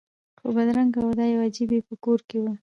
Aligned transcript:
خو 0.39 0.47
بدرنګه 0.55 0.99
وو 1.01 1.17
دا 1.19 1.25
یو 1.33 1.41
عیب 1.47 1.69
یې 1.75 1.81
په 1.87 1.93
کور 2.03 2.19
وو 2.41 2.51